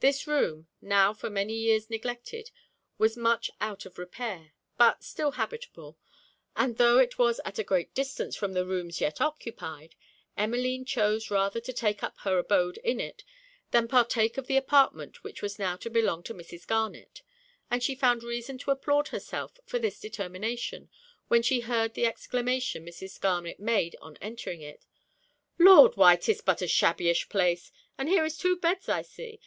[0.00, 2.50] This room, now for many years neglected,
[2.98, 5.96] was much out of repair, but still habitable;
[6.54, 9.94] and tho' it was at a great distance from the rooms yet occupied,
[10.36, 13.24] Emmeline chose rather to take up her abode in it,
[13.70, 16.66] than partake of the apartment which was now to belong to Mrs.
[16.66, 17.22] Garnet:
[17.70, 20.90] and she found reason to applaud herself for this determination
[21.28, 23.18] when she heard the exclamation Mrs.
[23.18, 24.84] Garnet made on entering it
[25.58, 25.96] 'Lord!
[25.96, 29.32] why 'tis but a shabbyish place; and here is two beds I see.